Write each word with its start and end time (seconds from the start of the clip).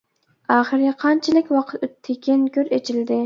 ئاخىرى 0.53 0.93
قانچىلىك 1.03 1.53
ۋاقىت 1.57 1.85
ئۆتتىكىن، 1.89 2.47
گۆر 2.59 2.73
ئىچىلدى. 2.79 3.19